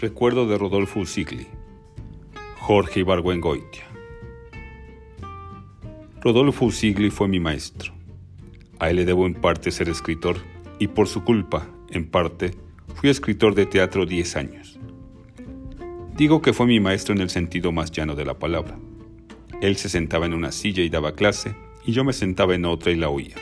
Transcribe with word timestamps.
Recuerdo 0.00 0.46
de 0.46 0.56
Rodolfo 0.56 1.00
Usigli. 1.00 1.46
Jorge 2.56 3.00
Ibargüengoitia. 3.00 3.84
Rodolfo 6.22 6.64
Usigli 6.64 7.10
fue 7.10 7.28
mi 7.28 7.38
maestro. 7.38 7.92
A 8.78 8.88
él 8.88 8.96
le 8.96 9.04
debo 9.04 9.26
en 9.26 9.34
parte 9.34 9.70
ser 9.70 9.90
escritor 9.90 10.38
y 10.78 10.88
por 10.88 11.06
su 11.06 11.22
culpa, 11.22 11.68
en 11.90 12.06
parte, 12.06 12.54
fui 12.94 13.10
escritor 13.10 13.54
de 13.54 13.66
teatro 13.66 14.06
10 14.06 14.36
años. 14.36 14.80
Digo 16.16 16.40
que 16.40 16.54
fue 16.54 16.64
mi 16.64 16.80
maestro 16.80 17.14
en 17.14 17.20
el 17.20 17.28
sentido 17.28 17.70
más 17.70 17.90
llano 17.90 18.14
de 18.14 18.24
la 18.24 18.38
palabra. 18.38 18.78
Él 19.60 19.76
se 19.76 19.90
sentaba 19.90 20.24
en 20.24 20.32
una 20.32 20.50
silla 20.50 20.82
y 20.82 20.88
daba 20.88 21.12
clase, 21.12 21.54
y 21.84 21.92
yo 21.92 22.04
me 22.04 22.14
sentaba 22.14 22.54
en 22.54 22.64
otra 22.64 22.90
y 22.90 22.96
la 22.96 23.10
oía, 23.10 23.36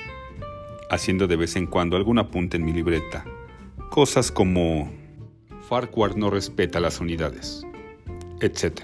haciendo 0.90 1.29
de 1.29 1.36
vez 1.36 1.54
en 1.54 1.67
cuando 1.68 1.96
algún 1.96 2.18
apunte 2.18 2.56
en 2.56 2.64
mi 2.64 2.72
libreta. 2.72 3.25
Cosas 3.90 4.32
como 4.32 4.90
Farquhar 5.68 6.17
no 6.17 6.31
respeta 6.31 6.81
las 6.81 6.99
unidades, 6.99 7.63
etc. 8.40 8.81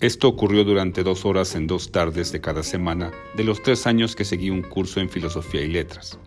Esto 0.00 0.26
ocurrió 0.26 0.64
durante 0.64 1.04
dos 1.04 1.24
horas 1.24 1.54
en 1.54 1.68
dos 1.68 1.92
tardes 1.92 2.32
de 2.32 2.40
cada 2.40 2.64
semana 2.64 3.12
de 3.36 3.44
los 3.44 3.62
tres 3.62 3.86
años 3.86 4.16
que 4.16 4.24
seguí 4.24 4.50
un 4.50 4.62
curso 4.62 4.98
en 4.98 5.08
filosofía 5.08 5.62
y 5.62 5.68
letras. 5.68 6.18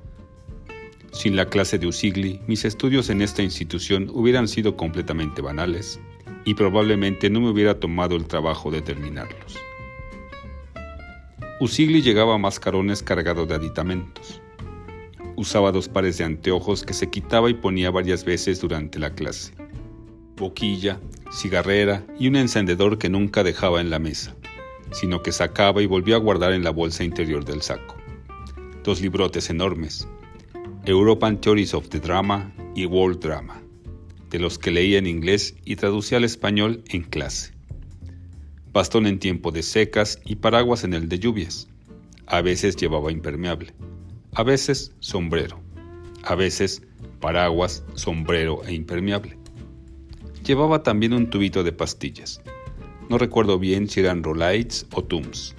Sin 1.12 1.36
la 1.36 1.48
clase 1.48 1.78
de 1.78 1.88
Usigli, 1.88 2.40
mis 2.48 2.64
estudios 2.64 3.10
en 3.10 3.22
esta 3.22 3.42
institución 3.42 4.10
hubieran 4.14 4.48
sido 4.48 4.78
completamente 4.78 5.41
banales 5.41 6.00
y 6.46 6.54
probablemente 6.54 7.30
no 7.30 7.41
me 7.41 7.50
hubiera 7.50 7.82
tomado 7.82 8.16
el 8.16 8.28
trabajo 8.28 8.72
de 8.72 8.82
terminarlos. 8.82 9.58
Usigli 11.60 12.02
llegaba 12.02 12.36
a 12.36 12.38
mascarones 12.38 13.04
cargado 13.04 13.46
de 13.46 13.55
aditamentos. 13.55 14.41
Usaba 15.41 15.72
dos 15.72 15.90
pares 15.90 16.20
de 16.20 16.23
anteojos 16.23 16.84
que 16.84 16.94
se 16.94 17.10
quitaba 17.10 17.49
y 17.49 17.55
ponía 17.55 17.90
varias 17.90 18.24
veces 18.24 18.62
durante 18.62 18.99
la 18.99 19.16
clase. 19.16 19.55
Boquilla, 20.38 21.02
cigarrera 21.34 22.05
y 22.20 22.27
un 22.27 22.35
encendedor 22.35 22.99
que 22.99 23.10
nunca 23.10 23.43
dejaba 23.43 23.82
en 23.82 23.90
la 23.90 23.98
mesa, 23.98 24.35
sino 24.91 25.24
que 25.24 25.32
sacaba 25.32 25.82
y 25.82 25.88
volvía 25.88 26.18
a 26.18 26.20
guardar 26.20 26.54
en 26.54 26.63
la 26.63 26.70
bolsa 26.70 27.04
interior 27.04 27.43
del 27.43 27.63
saco. 27.63 27.96
Dos 28.84 29.01
librotes 29.01 29.49
enormes, 29.49 30.07
European 30.85 31.41
Theories 31.41 31.73
of 31.73 31.90
the 31.90 31.99
Drama 31.99 32.54
y 32.76 32.85
World 32.85 33.20
Drama, 33.20 33.63
de 34.29 34.38
los 34.38 34.60
que 34.60 34.70
leía 34.70 34.99
en 34.99 35.07
inglés 35.07 35.55
y 35.66 35.76
traducía 35.76 36.20
al 36.20 36.23
español 36.23 36.84
en 36.90 37.01
clase. 37.01 37.51
Bastón 38.71 39.07
en 39.07 39.18
tiempo 39.18 39.49
de 39.49 39.63
secas 39.63 40.20
y 40.23 40.35
paraguas 40.35 40.84
en 40.84 40.94
el 40.94 41.10
de 41.10 41.18
lluvias. 41.18 41.68
A 42.27 42.44
veces 42.44 42.76
llevaba 42.76 43.12
impermeable 43.12 43.73
a 44.34 44.43
veces 44.43 44.96
sombrero, 44.99 45.60
a 46.24 46.35
veces 46.35 46.82
paraguas, 47.20 47.84
sombrero 47.96 48.62
e 48.65 48.73
impermeable. 48.73 49.38
Llevaba 50.46 50.84
también 50.84 51.13
un 51.13 51.29
tubito 51.29 51.63
de 51.63 51.73
pastillas. 51.73 52.41
No 53.10 53.18
recuerdo 53.18 53.60
bien 53.60 53.90
si 53.90 53.99
eran 53.99 54.23
Rolites 54.23 54.88
o 54.93 55.04
Tums, 55.04 55.55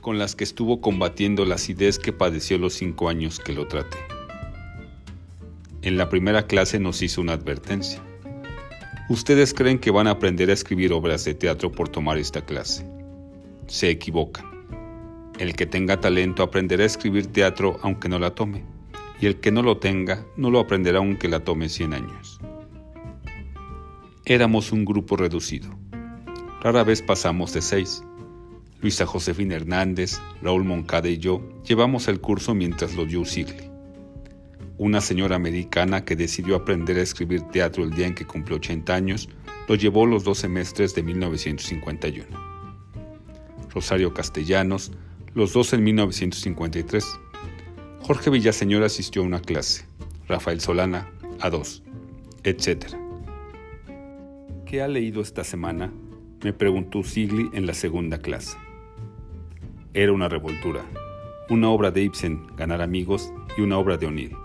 con 0.00 0.18
las 0.18 0.34
que 0.34 0.44
estuvo 0.44 0.80
combatiendo 0.80 1.44
la 1.44 1.54
acidez 1.54 1.98
que 1.98 2.12
padeció 2.12 2.58
los 2.58 2.74
cinco 2.74 3.08
años 3.08 3.38
que 3.38 3.52
lo 3.52 3.68
traté. 3.68 3.98
En 5.82 5.96
la 5.96 6.08
primera 6.08 6.46
clase 6.46 6.80
nos 6.80 7.00
hizo 7.00 7.20
una 7.20 7.34
advertencia. 7.34 8.02
Ustedes 9.08 9.54
creen 9.54 9.78
que 9.78 9.90
van 9.90 10.06
a 10.06 10.12
aprender 10.12 10.50
a 10.50 10.54
escribir 10.54 10.92
obras 10.92 11.24
de 11.24 11.34
teatro 11.34 11.70
por 11.70 11.88
tomar 11.88 12.18
esta 12.18 12.44
clase. 12.44 12.86
Se 13.66 13.88
equivocan. 13.90 14.53
El 15.38 15.54
que 15.54 15.66
tenga 15.66 16.00
talento 16.00 16.42
aprenderá 16.42 16.84
a 16.84 16.86
escribir 16.86 17.26
teatro 17.26 17.78
aunque 17.82 18.08
no 18.08 18.18
la 18.18 18.34
tome, 18.34 18.64
y 19.20 19.26
el 19.26 19.40
que 19.40 19.50
no 19.50 19.62
lo 19.62 19.78
tenga 19.78 20.24
no 20.36 20.50
lo 20.50 20.60
aprenderá 20.60 20.98
aunque 20.98 21.28
la 21.28 21.40
tome 21.40 21.68
100 21.68 21.92
años. 21.92 22.40
Éramos 24.24 24.70
un 24.70 24.84
grupo 24.84 25.16
reducido. 25.16 25.68
Rara 26.62 26.84
vez 26.84 27.02
pasamos 27.02 27.52
de 27.52 27.60
seis. 27.60 28.02
Luisa 28.80 29.06
Josefina 29.06 29.56
Hernández, 29.56 30.20
Raúl 30.40 30.64
Moncada 30.64 31.08
y 31.08 31.18
yo 31.18 31.42
llevamos 31.64 32.06
el 32.08 32.20
curso 32.20 32.54
mientras 32.54 32.94
lo 32.94 33.04
dio 33.04 33.24
Sigli. 33.24 33.70
Una 34.78 35.00
señora 35.00 35.36
americana 35.36 36.04
que 36.04 36.16
decidió 36.16 36.56
aprender 36.56 36.96
a 36.98 37.02
escribir 37.02 37.42
teatro 37.42 37.84
el 37.84 37.90
día 37.90 38.06
en 38.06 38.14
que 38.14 38.26
cumplió 38.26 38.56
80 38.56 38.94
años 38.94 39.28
lo 39.68 39.74
llevó 39.74 40.06
los 40.06 40.24
dos 40.24 40.38
semestres 40.38 40.94
de 40.94 41.02
1951. 41.02 42.26
Rosario 43.70 44.14
Castellanos 44.14 44.92
los 45.34 45.52
dos 45.52 45.72
en 45.72 45.82
1953. 45.82 47.20
Jorge 48.02 48.30
Villaseñor 48.30 48.84
asistió 48.84 49.22
a 49.22 49.24
una 49.24 49.40
clase, 49.40 49.84
Rafael 50.28 50.60
Solana 50.60 51.10
a 51.40 51.50
dos, 51.50 51.82
etc. 52.44 52.86
¿Qué 54.64 54.80
ha 54.80 54.88
leído 54.88 55.20
esta 55.20 55.42
semana? 55.42 55.92
me 56.42 56.52
preguntó 56.52 57.02
Sigli 57.02 57.48
en 57.54 57.66
la 57.66 57.74
segunda 57.74 58.18
clase. 58.18 58.56
Era 59.94 60.12
una 60.12 60.28
revoltura, 60.28 60.84
una 61.48 61.70
obra 61.70 61.90
de 61.90 62.02
Ibsen, 62.02 62.46
Ganar 62.56 62.82
amigos, 62.82 63.32
y 63.56 63.62
una 63.62 63.78
obra 63.78 63.96
de 63.96 64.06
O'Neill. 64.06 64.36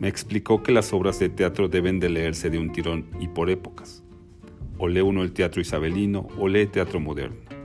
Me 0.00 0.08
explicó 0.08 0.62
que 0.62 0.72
las 0.72 0.92
obras 0.92 1.18
de 1.18 1.28
teatro 1.28 1.68
deben 1.68 2.00
de 2.00 2.08
leerse 2.08 2.50
de 2.50 2.58
un 2.58 2.72
tirón 2.72 3.06
y 3.20 3.28
por 3.28 3.50
épocas. 3.50 4.02
O 4.78 4.88
lee 4.88 5.00
uno 5.00 5.22
el 5.22 5.32
teatro 5.32 5.60
isabelino 5.60 6.28
o 6.38 6.48
lee 6.48 6.66
teatro 6.66 6.98
moderno 6.98 7.55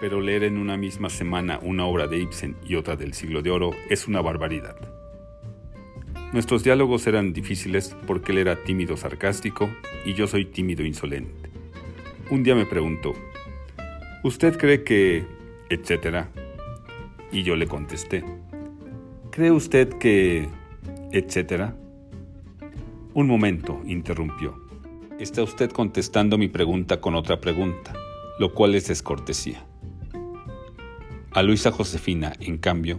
pero 0.00 0.20
leer 0.20 0.44
en 0.44 0.58
una 0.58 0.76
misma 0.76 1.10
semana 1.10 1.58
una 1.62 1.86
obra 1.86 2.06
de 2.06 2.18
Ibsen 2.18 2.56
y 2.66 2.74
otra 2.74 2.96
del 2.96 3.14
siglo 3.14 3.42
de 3.42 3.50
oro 3.50 3.70
es 3.88 4.06
una 4.08 4.20
barbaridad. 4.20 4.76
Nuestros 6.32 6.64
diálogos 6.64 7.06
eran 7.06 7.32
difíciles 7.32 7.96
porque 8.06 8.32
él 8.32 8.38
era 8.38 8.62
tímido 8.64 8.96
sarcástico 8.96 9.70
y 10.04 10.14
yo 10.14 10.26
soy 10.26 10.44
tímido 10.44 10.84
insolente. 10.84 11.48
Un 12.30 12.42
día 12.42 12.54
me 12.54 12.66
preguntó, 12.66 13.14
¿usted 14.24 14.58
cree 14.58 14.82
que... 14.82 15.24
etcétera? 15.70 16.30
Y 17.30 17.42
yo 17.42 17.56
le 17.56 17.66
contesté, 17.66 18.24
¿cree 19.30 19.52
usted 19.52 19.88
que... 19.98 20.48
etcétera? 21.12 21.76
Un 23.14 23.28
momento, 23.28 23.80
interrumpió. 23.86 24.60
Está 25.18 25.42
usted 25.42 25.70
contestando 25.70 26.36
mi 26.36 26.48
pregunta 26.48 27.00
con 27.00 27.14
otra 27.14 27.40
pregunta, 27.40 27.94
lo 28.38 28.52
cual 28.52 28.74
es 28.74 28.88
descortesía. 28.88 29.64
A 31.36 31.42
Luisa 31.42 31.70
Josefina, 31.70 32.32
en 32.40 32.56
cambio, 32.56 32.98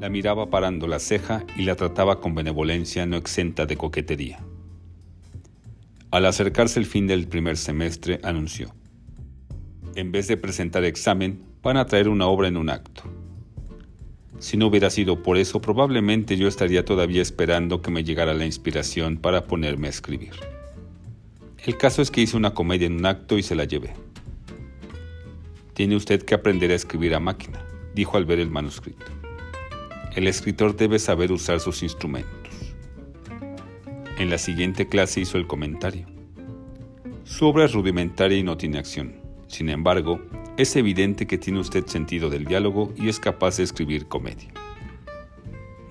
la 0.00 0.08
miraba 0.08 0.48
parando 0.48 0.86
la 0.86 1.00
ceja 1.00 1.44
y 1.56 1.62
la 1.62 1.74
trataba 1.74 2.20
con 2.20 2.36
benevolencia 2.36 3.04
no 3.04 3.16
exenta 3.16 3.66
de 3.66 3.76
coquetería. 3.76 4.38
Al 6.12 6.26
acercarse 6.26 6.78
el 6.78 6.86
fin 6.86 7.08
del 7.08 7.26
primer 7.26 7.56
semestre, 7.56 8.20
anunció, 8.22 8.72
en 9.96 10.12
vez 10.12 10.28
de 10.28 10.36
presentar 10.36 10.84
examen, 10.84 11.42
van 11.60 11.78
a 11.78 11.86
traer 11.86 12.08
una 12.08 12.28
obra 12.28 12.46
en 12.46 12.58
un 12.58 12.70
acto. 12.70 13.02
Si 14.38 14.56
no 14.56 14.68
hubiera 14.68 14.88
sido 14.88 15.24
por 15.24 15.36
eso, 15.36 15.60
probablemente 15.60 16.36
yo 16.36 16.46
estaría 16.46 16.84
todavía 16.84 17.22
esperando 17.22 17.82
que 17.82 17.90
me 17.90 18.04
llegara 18.04 18.34
la 18.34 18.46
inspiración 18.46 19.16
para 19.16 19.48
ponerme 19.48 19.88
a 19.88 19.90
escribir. 19.90 20.34
El 21.66 21.76
caso 21.76 22.02
es 22.02 22.12
que 22.12 22.20
hice 22.20 22.36
una 22.36 22.54
comedia 22.54 22.86
en 22.86 22.98
un 22.98 23.06
acto 23.06 23.36
y 23.36 23.42
se 23.42 23.56
la 23.56 23.64
llevé. 23.64 23.94
Tiene 25.78 25.94
usted 25.94 26.24
que 26.24 26.34
aprender 26.34 26.72
a 26.72 26.74
escribir 26.74 27.14
a 27.14 27.20
máquina, 27.20 27.64
dijo 27.94 28.16
al 28.16 28.24
ver 28.24 28.40
el 28.40 28.50
manuscrito. 28.50 29.06
El 30.16 30.26
escritor 30.26 30.76
debe 30.76 30.98
saber 30.98 31.30
usar 31.30 31.60
sus 31.60 31.84
instrumentos. 31.84 32.74
En 34.18 34.28
la 34.28 34.38
siguiente 34.38 34.88
clase 34.88 35.20
hizo 35.20 35.38
el 35.38 35.46
comentario. 35.46 36.08
Su 37.22 37.46
obra 37.46 37.64
es 37.64 37.74
rudimentaria 37.74 38.36
y 38.36 38.42
no 38.42 38.56
tiene 38.56 38.78
acción. 38.78 39.20
Sin 39.46 39.68
embargo, 39.68 40.20
es 40.56 40.74
evidente 40.74 41.28
que 41.28 41.38
tiene 41.38 41.60
usted 41.60 41.86
sentido 41.86 42.28
del 42.28 42.44
diálogo 42.44 42.92
y 42.96 43.08
es 43.08 43.20
capaz 43.20 43.58
de 43.58 43.62
escribir 43.62 44.08
comedia. 44.08 44.52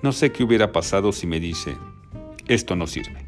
No 0.02 0.12
sé 0.12 0.32
qué 0.32 0.44
hubiera 0.44 0.70
pasado 0.70 1.12
si 1.12 1.26
me 1.26 1.40
dice, 1.40 1.78
esto 2.46 2.76
no 2.76 2.86
sirve. 2.86 3.24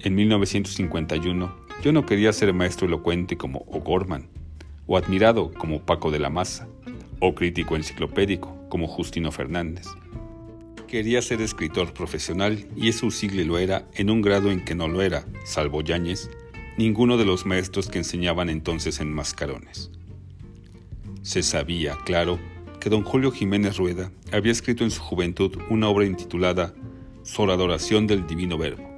En 0.00 0.16
1951, 0.16 1.54
yo 1.80 1.92
no 1.92 2.04
quería 2.04 2.32
ser 2.32 2.52
maestro 2.52 2.88
elocuente 2.88 3.36
como 3.36 3.60
O'Gorman, 3.68 4.28
o 4.86 4.96
admirado 4.96 5.52
como 5.52 5.82
Paco 5.82 6.10
de 6.10 6.18
la 6.18 6.30
Maza, 6.30 6.68
o 7.20 7.34
crítico 7.34 7.76
enciclopédico 7.76 8.56
como 8.68 8.86
Justino 8.86 9.32
Fernández. 9.32 9.86
Quería 10.86 11.20
ser 11.20 11.40
escritor 11.40 11.92
profesional 11.92 12.66
y 12.76 12.88
eso 12.88 13.06
Usigli 13.06 13.44
lo 13.44 13.58
era 13.58 13.88
en 13.94 14.10
un 14.10 14.22
grado 14.22 14.50
en 14.50 14.64
que 14.64 14.74
no 14.74 14.86
lo 14.86 15.02
era, 15.02 15.26
salvo 15.44 15.82
Yáñez, 15.82 16.30
ninguno 16.78 17.16
de 17.16 17.24
los 17.24 17.46
maestros 17.46 17.88
que 17.88 17.98
enseñaban 17.98 18.48
entonces 18.48 19.00
en 19.00 19.12
Mascarones. 19.12 19.90
Se 21.22 21.42
sabía, 21.42 21.96
claro, 22.04 22.38
que 22.80 22.90
don 22.90 23.02
Julio 23.02 23.32
Jiménez 23.32 23.78
Rueda 23.78 24.12
había 24.30 24.52
escrito 24.52 24.84
en 24.84 24.92
su 24.92 25.00
juventud 25.00 25.58
una 25.70 25.88
obra 25.88 26.06
intitulada 26.06 26.74
Sobre 27.24 27.52
adoración 27.52 28.06
del 28.06 28.24
Divino 28.28 28.56
Verbo, 28.56 28.88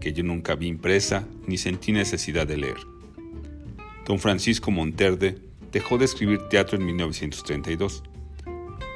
que 0.00 0.14
yo 0.14 0.24
nunca 0.24 0.54
vi 0.54 0.68
impresa 0.68 1.28
ni 1.46 1.58
sentí 1.58 1.92
necesidad 1.92 2.46
de 2.46 2.56
leer. 2.56 2.97
Don 4.08 4.18
Francisco 4.18 4.70
Monterde 4.70 5.36
dejó 5.70 5.98
de 5.98 6.06
escribir 6.06 6.48
teatro 6.48 6.78
en 6.78 6.86
1932. 6.86 8.02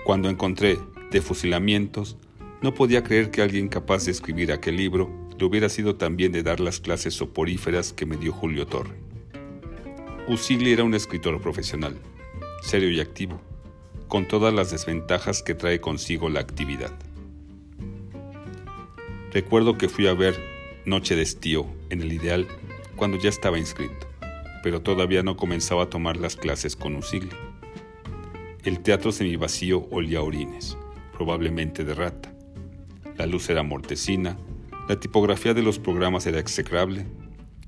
Cuando 0.06 0.30
encontré 0.30 0.78
De 1.10 1.20
fusilamientos, 1.20 2.16
no 2.62 2.72
podía 2.72 3.04
creer 3.04 3.30
que 3.30 3.42
alguien 3.42 3.68
capaz 3.68 4.06
de 4.06 4.10
escribir 4.10 4.50
aquel 4.50 4.78
libro 4.78 5.10
le 5.38 5.44
hubiera 5.44 5.68
sido 5.68 5.96
también 5.96 6.32
de 6.32 6.42
dar 6.42 6.60
las 6.60 6.80
clases 6.80 7.12
soporíferas 7.12 7.92
que 7.92 8.06
me 8.06 8.16
dio 8.16 8.32
Julio 8.32 8.66
Torre. 8.66 8.94
Usigli 10.28 10.72
era 10.72 10.82
un 10.82 10.94
escritor 10.94 11.38
profesional, 11.42 11.94
serio 12.62 12.90
y 12.90 12.98
activo, 12.98 13.38
con 14.08 14.26
todas 14.26 14.54
las 14.54 14.70
desventajas 14.70 15.42
que 15.42 15.54
trae 15.54 15.78
consigo 15.78 16.30
la 16.30 16.40
actividad. 16.40 16.92
Recuerdo 19.30 19.76
que 19.76 19.90
fui 19.90 20.06
a 20.06 20.14
ver 20.14 20.34
Noche 20.86 21.16
de 21.16 21.22
Estío 21.22 21.66
en 21.90 22.00
el 22.00 22.14
Ideal 22.14 22.48
cuando 22.96 23.18
ya 23.18 23.28
estaba 23.28 23.58
inscrito, 23.58 24.06
pero 24.62 24.82
todavía 24.82 25.22
no 25.22 25.36
comenzaba 25.36 25.84
a 25.84 25.90
tomar 25.90 26.16
las 26.16 26.36
clases 26.36 26.76
con 26.76 26.96
Usigli. 26.96 27.30
El 28.64 28.80
teatro 28.80 29.12
semivacío 29.12 29.88
olía 29.90 30.20
a 30.20 30.22
orines, 30.22 30.76
probablemente 31.12 31.84
de 31.84 31.94
rata. 31.94 32.32
La 33.16 33.26
luz 33.26 33.50
era 33.50 33.62
mortecina, 33.62 34.38
la 34.88 34.98
tipografía 34.98 35.54
de 35.54 35.62
los 35.62 35.78
programas 35.78 36.26
era 36.26 36.38
execrable. 36.38 37.06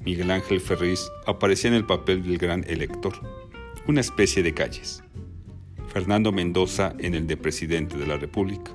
Miguel 0.05 0.31
Ángel 0.31 0.61
Ferriz 0.61 1.00
aparecía 1.26 1.70
en 1.70 1.76
el 1.76 1.87
papel 1.87 2.23
del 2.23 2.38
gran 2.38 2.64
elector, 2.69 3.14
una 3.87 4.00
especie 4.00 4.43
de 4.43 4.55
calles. 4.55 5.02
Fernando 5.88 6.32
Mendoza 6.32 6.94
en 6.99 7.14
el 7.14 7.26
de 7.26 7.37
presidente 7.37 7.96
de 7.96 8.06
la 8.06 8.17
República. 8.17 8.73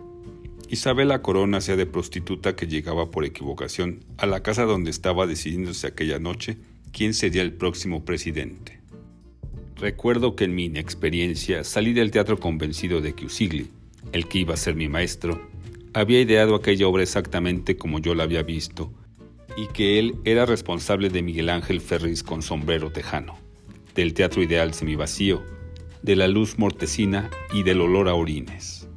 Isabela 0.70 1.22
Corona 1.22 1.62
sea 1.62 1.76
de 1.76 1.86
prostituta 1.86 2.56
que 2.56 2.68
llegaba 2.68 3.12
por 3.12 3.26
equivocación 3.26 4.06
a 4.18 4.26
la 4.26 4.42
casa 4.44 4.64
donde 4.64 4.92
estaba 4.92 5.26
decidiéndose 5.26 5.88
aquella 5.88 6.20
noche 6.20 6.58
quién 6.92 7.14
sería 7.14 7.42
el 7.42 7.54
próximo 7.54 8.06
presidente. 8.06 8.80
Recuerdo 9.76 10.36
que 10.36 10.44
en 10.44 10.56
mi 10.56 10.66
inexperiencia 10.66 11.64
salí 11.64 11.94
del 11.94 12.12
teatro 12.12 12.40
convencido 12.40 13.00
de 13.00 13.14
que 13.14 13.26
Usigli, 13.26 13.70
el 14.12 14.28
que 14.28 14.40
iba 14.40 14.54
a 14.54 14.58
ser 14.58 14.76
mi 14.76 14.90
maestro, 14.90 15.50
había 15.94 16.22
ideado 16.22 16.56
aquella 16.56 16.88
obra 16.88 17.04
exactamente 17.04 17.78
como 17.78 18.00
yo 18.00 18.14
la 18.14 18.24
había 18.24 18.44
visto 18.44 18.92
y 19.58 19.68
que 19.68 20.00
él 20.00 20.16
era 20.26 20.46
responsable 20.46 21.10
de 21.10 21.22
Miguel 21.22 21.50
Ángel 21.50 21.82
Ferris 21.82 22.24
con 22.24 22.42
sombrero 22.42 22.92
tejano, 22.92 23.38
del 23.96 24.14
teatro 24.14 24.44
ideal 24.44 24.74
semivacío, 24.74 25.44
de 26.02 26.16
la 26.16 26.28
luz 26.28 26.58
mortecina 26.58 27.30
y 27.54 27.64
del 27.64 27.82
olor 27.82 28.08
a 28.08 28.14
orines. 28.14 28.88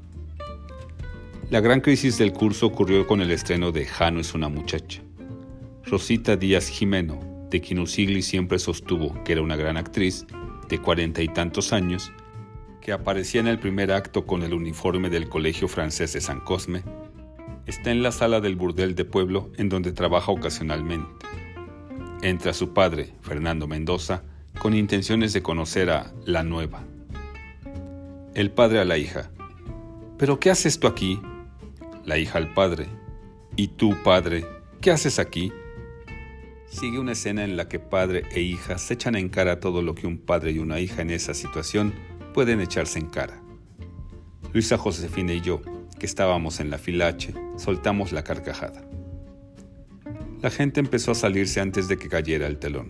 La 1.51 1.61
gran 1.61 1.81
crisis 1.81 2.19
del 2.19 2.33
curso 2.33 2.67
ocurrió 2.67 3.07
con 3.07 3.21
el 3.21 3.31
estreno 3.31 3.73
de 3.73 3.85
Jano 3.85 4.21
es 4.21 4.35
una 4.35 4.49
muchacha. 4.49 5.03
Rosita 5.85 6.37
Díaz 6.37 6.69
Jimeno, 6.69 7.32
de 7.53 7.61
quien 7.61 7.79
Usigli 7.79 8.23
siempre 8.23 8.59
sostuvo 8.59 9.23
que 9.23 9.33
era 9.33 9.43
una 9.43 9.55
gran 9.55 9.77
actriz, 9.77 10.27
de 10.69 10.79
cuarenta 10.81 11.23
y 11.23 11.29
tantos 11.29 11.73
años, 11.73 12.11
que 12.81 12.91
aparecía 12.91 13.41
en 13.41 13.47
el 13.47 13.61
primer 13.61 13.93
acto 13.93 14.27
con 14.27 14.43
el 14.43 14.55
uniforme 14.55 15.09
del 15.11 15.29
Colegio 15.29 15.69
Francés 15.69 16.13
de 16.15 16.21
San 16.21 16.41
Cosme, 16.41 16.83
está 17.67 17.93
en 17.93 18.03
la 18.03 18.11
sala 18.11 18.41
del 18.41 18.57
burdel 18.57 18.97
de 18.97 19.05
pueblo 19.05 19.53
en 19.57 19.69
donde 19.69 19.93
trabaja 19.93 20.33
ocasionalmente. 20.33 21.27
Entra 22.23 22.53
su 22.55 22.73
padre, 22.73 23.13
Fernando 23.21 23.69
Mendoza, 23.69 24.25
con 24.59 24.75
intenciones 24.75 25.33
de 25.33 25.43
conocer 25.43 25.91
a 25.91 26.13
la 26.25 26.43
nueva. 26.43 26.83
El 28.35 28.51
padre 28.51 28.81
a 28.81 28.85
la 28.85 28.99
hija. 28.99 29.31
¿Pero 30.19 30.41
qué 30.41 30.51
haces 30.51 30.81
tú 30.81 30.87
aquí? 30.87 31.21
la 32.05 32.19
hija 32.19 32.39
al 32.39 32.53
padre. 32.53 32.87
¿Y 33.57 33.69
tú, 33.69 33.97
padre, 34.03 34.47
qué 34.81 34.91
haces 34.91 35.19
aquí? 35.19 35.53
Sigue 36.73 36.99
una 36.99 37.13
escena 37.13 37.45
en 37.45 37.59
la 37.59 37.69
que 37.69 37.79
padre 37.79 38.25
e 38.33 38.41
hija 38.41 38.79
se 38.79 38.95
echan 38.95 39.15
en 39.15 39.29
cara 39.29 39.61
todo 39.61 39.83
lo 39.83 39.95
que 39.95 40.07
un 40.07 40.17
padre 40.17 40.53
y 40.53 40.59
una 40.59 40.81
hija 40.81 41.03
en 41.03 41.11
esa 41.11 41.35
situación 41.35 41.93
pueden 42.33 42.63
echarse 42.63 42.99
en 42.99 43.11
cara. 43.11 43.43
Luisa 44.55 44.79
Josefina 44.79 45.35
y 45.35 45.43
yo, 45.43 45.61
que 45.99 46.07
estábamos 46.07 46.61
en 46.61 46.71
la 46.71 46.79
filache, 46.79 47.35
soltamos 47.59 48.13
la 48.13 48.25
carcajada. 48.25 48.83
La 50.41 50.51
gente 50.51 50.81
empezó 50.81 51.11
a 51.11 51.15
salirse 51.15 51.61
antes 51.61 51.89
de 51.89 51.99
que 51.99 52.09
cayera 52.09 52.47
el 52.47 52.59
telón. 52.59 52.89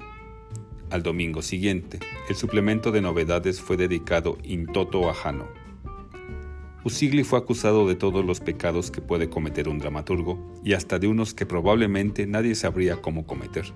Al 0.90 1.02
domingo 1.02 1.42
siguiente, 1.42 1.98
el 2.28 2.36
suplemento 2.36 2.92
de 2.92 3.00
novedades 3.00 3.60
fue 3.60 3.76
dedicado 3.76 4.38
in 4.44 4.66
toto 4.66 5.10
a 5.10 5.14
Jano 5.14 5.61
Usigli 6.84 7.22
fue 7.22 7.38
acusado 7.38 7.86
de 7.86 7.94
todos 7.94 8.24
los 8.24 8.40
pecados 8.40 8.90
que 8.90 9.00
puede 9.00 9.28
cometer 9.30 9.68
un 9.68 9.78
dramaturgo 9.78 10.38
y 10.64 10.72
hasta 10.72 10.98
de 10.98 11.06
unos 11.06 11.32
que 11.32 11.46
probablemente 11.46 12.26
nadie 12.26 12.56
sabría 12.56 12.96
cómo 12.96 13.24
cometer. 13.24 13.66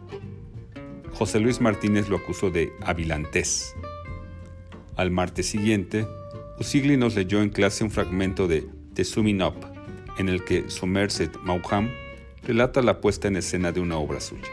José 1.12 1.38
Luis 1.38 1.60
Martínez 1.60 2.08
lo 2.08 2.16
acusó 2.16 2.50
de 2.50 2.72
avilantés. 2.82 3.74
Al 4.96 5.12
martes 5.12 5.46
siguiente, 5.46 6.04
Usigli 6.58 6.96
nos 6.96 7.14
leyó 7.14 7.42
en 7.42 7.50
clase 7.50 7.84
un 7.84 7.90
fragmento 7.90 8.48
de 8.48 8.66
The 8.94 9.04
Summing 9.04 9.40
Up, 9.40 9.54
en 10.18 10.28
el 10.28 10.44
que 10.44 10.68
Somerset 10.68 11.38
Maugham 11.42 11.90
relata 12.42 12.82
la 12.82 13.00
puesta 13.00 13.28
en 13.28 13.36
escena 13.36 13.70
de 13.70 13.80
una 13.80 13.98
obra 13.98 14.20
suya. 14.20 14.48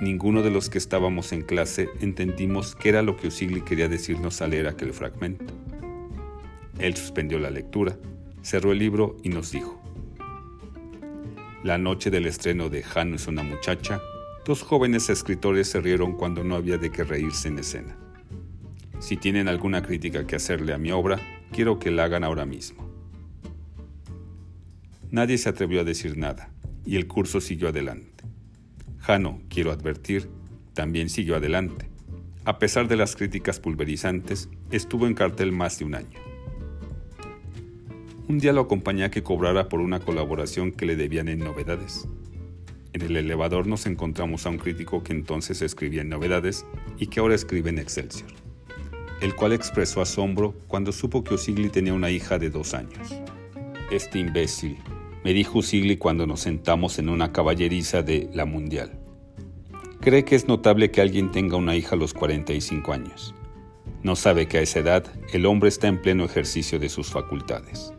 Ninguno 0.00 0.42
de 0.42 0.50
los 0.50 0.70
que 0.70 0.78
estábamos 0.78 1.32
en 1.32 1.42
clase 1.42 1.90
entendimos 2.00 2.74
qué 2.74 2.88
era 2.88 3.02
lo 3.02 3.16
que 3.16 3.28
Usigli 3.28 3.60
quería 3.60 3.88
decirnos 3.88 4.40
al 4.40 4.50
leer 4.50 4.66
aquel 4.66 4.92
fragmento. 4.94 5.52
Él 6.78 6.96
suspendió 6.96 7.38
la 7.38 7.50
lectura, 7.50 7.96
cerró 8.42 8.72
el 8.72 8.78
libro 8.78 9.16
y 9.22 9.28
nos 9.28 9.52
dijo, 9.52 9.80
La 11.62 11.78
noche 11.78 12.10
del 12.10 12.26
estreno 12.26 12.68
de 12.68 12.82
Jano 12.82 13.16
es 13.16 13.26
una 13.26 13.42
muchacha, 13.42 14.00
dos 14.44 14.62
jóvenes 14.62 15.08
escritores 15.10 15.68
se 15.68 15.80
rieron 15.80 16.14
cuando 16.14 16.42
no 16.44 16.56
había 16.56 16.78
de 16.78 16.90
qué 16.90 17.04
reírse 17.04 17.48
en 17.48 17.58
escena. 17.58 17.96
Si 18.98 19.16
tienen 19.16 19.48
alguna 19.48 19.82
crítica 19.82 20.26
que 20.26 20.36
hacerle 20.36 20.72
a 20.72 20.78
mi 20.78 20.92
obra, 20.92 21.20
quiero 21.52 21.78
que 21.78 21.90
la 21.90 22.04
hagan 22.04 22.24
ahora 22.24 22.46
mismo. 22.46 22.88
Nadie 25.10 25.38
se 25.38 25.48
atrevió 25.48 25.80
a 25.80 25.84
decir 25.84 26.16
nada, 26.16 26.50
y 26.86 26.96
el 26.96 27.06
curso 27.06 27.40
siguió 27.40 27.68
adelante. 27.68 28.24
Jano, 28.98 29.42
quiero 29.48 29.72
advertir, 29.72 30.30
también 30.74 31.08
siguió 31.08 31.36
adelante. 31.36 31.90
A 32.44 32.58
pesar 32.58 32.88
de 32.88 32.96
las 32.96 33.14
críticas 33.14 33.60
pulverizantes, 33.60 34.48
estuvo 34.70 35.06
en 35.06 35.14
cartel 35.14 35.52
más 35.52 35.78
de 35.78 35.84
un 35.84 35.94
año. 35.94 36.31
Un 38.28 38.38
día 38.38 38.52
lo 38.52 38.60
acompañé 38.60 39.04
a 39.04 39.10
que 39.10 39.24
cobrara 39.24 39.68
por 39.68 39.80
una 39.80 39.98
colaboración 39.98 40.70
que 40.70 40.86
le 40.86 40.94
debían 40.94 41.28
en 41.28 41.40
novedades. 41.40 42.08
En 42.92 43.02
el 43.02 43.16
elevador 43.16 43.66
nos 43.66 43.86
encontramos 43.86 44.46
a 44.46 44.50
un 44.50 44.58
crítico 44.58 45.02
que 45.02 45.12
entonces 45.12 45.60
escribía 45.60 46.02
en 46.02 46.08
novedades 46.08 46.64
y 46.98 47.08
que 47.08 47.20
ahora 47.20 47.34
escribe 47.34 47.70
en 47.70 47.78
Excelsior, 47.78 48.30
el 49.20 49.34
cual 49.34 49.52
expresó 49.52 50.00
asombro 50.00 50.54
cuando 50.68 50.92
supo 50.92 51.24
que 51.24 51.34
Usigli 51.34 51.68
tenía 51.68 51.94
una 51.94 52.10
hija 52.10 52.38
de 52.38 52.50
dos 52.50 52.74
años. 52.74 53.20
Este 53.90 54.20
imbécil, 54.20 54.78
me 55.24 55.32
dijo 55.32 55.58
Usigli 55.58 55.96
cuando 55.96 56.26
nos 56.26 56.40
sentamos 56.40 56.98
en 56.98 57.08
una 57.08 57.32
caballeriza 57.32 58.02
de 58.02 58.30
La 58.32 58.44
Mundial. 58.44 58.98
Cree 60.00 60.24
que 60.24 60.36
es 60.36 60.46
notable 60.46 60.90
que 60.90 61.00
alguien 61.00 61.32
tenga 61.32 61.56
una 61.56 61.76
hija 61.76 61.96
a 61.96 61.98
los 61.98 62.14
45 62.14 62.92
años. 62.92 63.34
No 64.02 64.16
sabe 64.16 64.46
que 64.46 64.58
a 64.58 64.62
esa 64.62 64.78
edad 64.78 65.04
el 65.32 65.46
hombre 65.46 65.68
está 65.68 65.88
en 65.88 66.00
pleno 66.00 66.24
ejercicio 66.24 66.78
de 66.78 66.88
sus 66.88 67.10
facultades. 67.10 67.92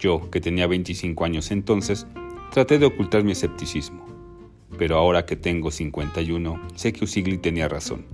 Yo, 0.00 0.30
que 0.30 0.40
tenía 0.40 0.66
25 0.66 1.24
años 1.26 1.50
entonces, 1.50 2.06
traté 2.50 2.78
de 2.78 2.86
ocultar 2.86 3.22
mi 3.22 3.32
escepticismo. 3.32 4.06
Pero 4.78 4.96
ahora 4.96 5.26
que 5.26 5.36
tengo 5.36 5.70
51, 5.70 6.58
sé 6.74 6.94
que 6.94 7.04
Usigli 7.04 7.36
tenía 7.36 7.68
razón. 7.68 8.06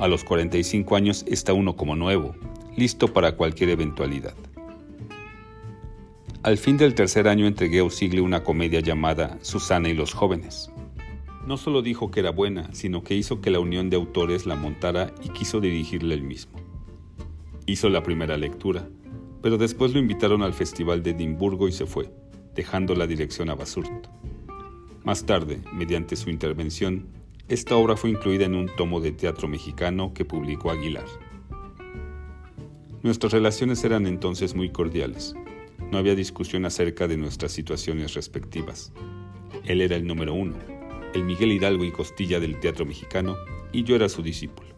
A 0.00 0.08
los 0.08 0.24
45 0.24 0.96
años 0.96 1.24
está 1.28 1.52
uno 1.52 1.76
como 1.76 1.94
nuevo, 1.94 2.34
listo 2.76 3.12
para 3.12 3.36
cualquier 3.36 3.70
eventualidad. 3.70 4.34
Al 6.42 6.58
fin 6.58 6.76
del 6.76 6.94
tercer 6.94 7.28
año 7.28 7.46
entregué 7.46 7.78
a 7.78 7.84
Usigli 7.84 8.18
una 8.18 8.42
comedia 8.42 8.80
llamada 8.80 9.38
Susana 9.42 9.88
y 9.88 9.94
los 9.94 10.12
jóvenes. 10.12 10.70
No 11.46 11.56
solo 11.58 11.80
dijo 11.80 12.10
que 12.10 12.20
era 12.20 12.30
buena, 12.30 12.74
sino 12.74 13.04
que 13.04 13.14
hizo 13.14 13.40
que 13.40 13.50
la 13.50 13.60
unión 13.60 13.88
de 13.88 13.96
autores 13.96 14.46
la 14.46 14.56
montara 14.56 15.14
y 15.22 15.28
quiso 15.28 15.60
dirigirle 15.60 16.14
él 16.14 16.22
mismo. 16.22 16.58
Hizo 17.66 17.88
la 17.88 18.02
primera 18.02 18.36
lectura, 18.36 18.88
pero 19.42 19.58
después 19.58 19.92
lo 19.92 20.00
invitaron 20.00 20.42
al 20.42 20.54
Festival 20.54 21.02
de 21.02 21.10
Edimburgo 21.10 21.68
y 21.68 21.72
se 21.72 21.86
fue, 21.86 22.10
dejando 22.54 22.94
la 22.94 23.06
dirección 23.06 23.50
a 23.50 23.54
Basurto. 23.54 24.10
Más 25.04 25.24
tarde, 25.24 25.60
mediante 25.72 26.16
su 26.16 26.30
intervención, 26.30 27.06
esta 27.48 27.74
obra 27.76 27.96
fue 27.96 28.10
incluida 28.10 28.44
en 28.44 28.54
un 28.54 28.68
tomo 28.76 29.00
de 29.00 29.12
teatro 29.12 29.48
mexicano 29.48 30.12
que 30.14 30.24
publicó 30.24 30.70
Aguilar. 30.70 31.06
Nuestras 33.02 33.32
relaciones 33.32 33.82
eran 33.82 34.06
entonces 34.06 34.54
muy 34.54 34.68
cordiales. 34.68 35.34
No 35.90 35.98
había 35.98 36.14
discusión 36.14 36.66
acerca 36.66 37.08
de 37.08 37.16
nuestras 37.16 37.50
situaciones 37.50 38.14
respectivas. 38.14 38.92
Él 39.64 39.80
era 39.80 39.96
el 39.96 40.06
número 40.06 40.34
uno, 40.34 40.56
el 41.14 41.24
Miguel 41.24 41.52
Hidalgo 41.52 41.84
y 41.84 41.92
Costilla 41.92 42.38
del 42.40 42.60
teatro 42.60 42.84
mexicano, 42.84 43.36
y 43.72 43.84
yo 43.84 43.96
era 43.96 44.08
su 44.08 44.22
discípulo. 44.22 44.68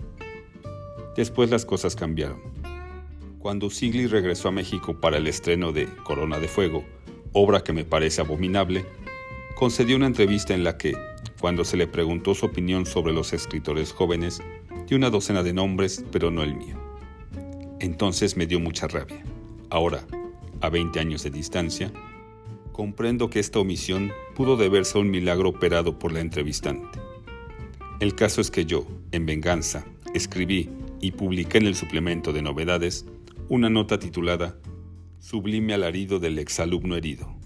Después 1.16 1.50
las 1.50 1.66
cosas 1.66 1.97
cambiaron. 1.97 2.40
Cuando 3.42 3.70
Sigli 3.70 4.06
regresó 4.06 4.46
a 4.46 4.52
México 4.52 5.00
para 5.00 5.16
el 5.16 5.26
estreno 5.26 5.72
de 5.72 5.87
Corona 6.04 6.38
de 6.38 6.46
Fuego, 6.46 6.84
obra 7.32 7.64
que 7.64 7.72
me 7.72 7.84
parece 7.84 8.20
abominable, 8.20 8.87
concedió 9.56 9.96
una 9.96 10.06
entrevista 10.06 10.54
en 10.54 10.62
la 10.62 10.78
que, 10.78 10.94
cuando 11.40 11.64
se 11.64 11.76
le 11.76 11.88
preguntó 11.88 12.37
su 12.37 12.46
opinión 12.46 12.87
sobre 12.87 13.12
los 13.12 13.32
escritores 13.32 13.92
jóvenes, 13.92 14.40
dio 14.87 14.96
una 14.96 15.11
docena 15.11 15.42
de 15.42 15.52
nombres, 15.52 16.04
pero 16.12 16.30
no 16.30 16.44
el 16.44 16.54
mío. 16.54 16.76
Entonces 17.80 18.37
me 18.37 18.46
dio 18.46 18.61
mucha 18.61 18.87
rabia. 18.87 19.25
Ahora, 19.70 20.06
a 20.61 20.68
20 20.68 21.00
años 21.00 21.25
de 21.25 21.30
distancia, 21.30 21.90
Comprendo 22.70 23.28
que 23.28 23.38
esta 23.38 23.58
omisión 23.58 24.12
pudo 24.34 24.56
deberse 24.56 24.96
a 24.96 25.02
un 25.02 25.11
milagro 25.11 25.50
operado 25.50 25.99
por 25.99 26.11
la 26.11 26.20
entrevistante. 26.20 26.99
El 28.00 28.14
caso 28.14 28.40
es 28.40 28.50
que 28.50 28.64
yo, 28.64 28.87
en 29.11 29.26
venganza, 29.26 29.84
escribí 30.14 30.70
y 30.99 31.11
publiqué 31.11 31.58
en 31.58 31.66
el 31.66 31.75
suplemento 31.75 32.32
de 32.32 32.40
novedades 32.40 33.04
una 33.52 33.68
nota 33.68 33.99
titulada 33.99 34.56
Sublime 35.18 35.75
alarido 35.75 36.18
del 36.18 36.38
exalumno 36.38 36.97
herido, 36.97 37.37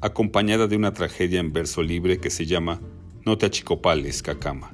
acompañada 0.00 0.68
de 0.68 0.76
una 0.76 0.92
tragedia 0.92 1.40
en 1.40 1.52
verso 1.52 1.82
libre 1.82 2.20
que 2.20 2.30
se 2.30 2.46
llama 2.46 2.80
No 3.26 3.38
te 3.38 3.46
achicopales, 3.46 4.22
cacama. 4.22 4.72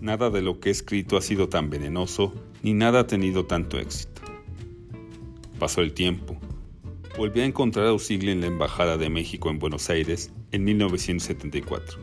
Nada 0.00 0.30
de 0.30 0.40
lo 0.40 0.60
que 0.60 0.68
he 0.68 0.72
escrito 0.72 1.16
ha 1.16 1.20
sido 1.20 1.48
tan 1.48 1.68
venenoso, 1.68 2.32
ni 2.62 2.74
nada 2.74 3.00
ha 3.00 3.06
tenido 3.08 3.46
tanto 3.46 3.76
éxito. 3.76 4.22
Pasó 5.58 5.80
el 5.80 5.92
tiempo. 5.94 6.38
Volví 7.16 7.40
a 7.40 7.46
encontrar 7.46 7.88
a 7.88 7.92
Usigli 7.92 8.30
en 8.30 8.42
la 8.42 8.46
Embajada 8.46 8.98
de 8.98 9.10
México 9.10 9.50
en 9.50 9.58
Buenos 9.58 9.90
Aires 9.90 10.32
en 10.52 10.62
1974. 10.62 11.98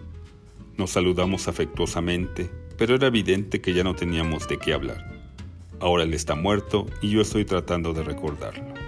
Nos 0.77 0.91
saludamos 0.91 1.47
afectuosamente, 1.47 2.49
pero 2.77 2.95
era 2.95 3.07
evidente 3.07 3.61
que 3.61 3.73
ya 3.73 3.85
no 3.85 3.95
teníamos 3.95 4.49
de 4.49 4.57
qué 4.57 4.73
hablar. 4.73 5.14
Ahora 5.85 6.01
él 6.01 6.15
está 6.15 6.33
muerto 6.33 6.87
y 6.99 7.11
yo 7.11 7.21
estoy 7.21 7.45
tratando 7.45 7.93
de 7.93 8.01
recordarlo. 8.01 8.84